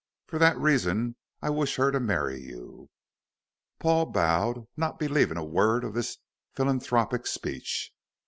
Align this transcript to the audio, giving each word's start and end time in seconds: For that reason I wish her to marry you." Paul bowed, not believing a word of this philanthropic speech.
For 0.25 0.39
that 0.39 0.57
reason 0.57 1.15
I 1.43 1.51
wish 1.51 1.75
her 1.75 1.91
to 1.91 1.99
marry 1.99 2.41
you." 2.41 2.89
Paul 3.77 4.07
bowed, 4.07 4.65
not 4.75 4.97
believing 4.97 5.37
a 5.37 5.43
word 5.45 5.83
of 5.83 5.93
this 5.93 6.17
philanthropic 6.55 7.27
speech. 7.27 7.93